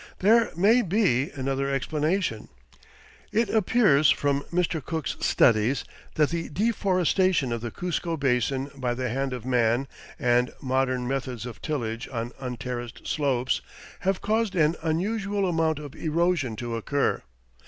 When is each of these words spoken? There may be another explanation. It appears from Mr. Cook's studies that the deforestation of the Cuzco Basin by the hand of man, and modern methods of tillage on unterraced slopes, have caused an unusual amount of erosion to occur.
There 0.17 0.49
may 0.57 0.81
be 0.81 1.29
another 1.29 1.69
explanation. 1.69 2.49
It 3.31 3.49
appears 3.51 4.09
from 4.09 4.41
Mr. 4.51 4.83
Cook's 4.83 5.15
studies 5.19 5.85
that 6.15 6.29
the 6.31 6.49
deforestation 6.49 7.51
of 7.53 7.61
the 7.61 7.69
Cuzco 7.69 8.17
Basin 8.17 8.71
by 8.75 8.95
the 8.95 9.09
hand 9.09 9.31
of 9.31 9.45
man, 9.45 9.87
and 10.17 10.53
modern 10.59 11.07
methods 11.07 11.45
of 11.45 11.61
tillage 11.61 12.07
on 12.11 12.31
unterraced 12.41 13.05
slopes, 13.05 13.61
have 13.99 14.21
caused 14.21 14.55
an 14.55 14.75
unusual 14.81 15.47
amount 15.47 15.77
of 15.77 15.93
erosion 15.95 16.55
to 16.55 16.75
occur. 16.75 17.21